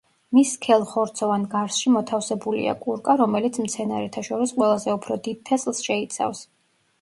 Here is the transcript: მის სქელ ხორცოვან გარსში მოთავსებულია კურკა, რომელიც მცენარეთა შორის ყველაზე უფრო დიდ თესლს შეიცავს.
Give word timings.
მის 0.35 0.51
სქელ 0.55 0.85
ხორცოვან 0.93 1.43
გარსში 1.51 1.91
მოთავსებულია 1.95 2.73
კურკა, 2.85 3.15
რომელიც 3.21 3.59
მცენარეთა 3.67 4.25
შორის 4.29 4.55
ყველაზე 4.57 4.97
უფრო 4.97 5.19
დიდ 5.29 5.45
თესლს 5.51 5.85
შეიცავს. 5.91 6.43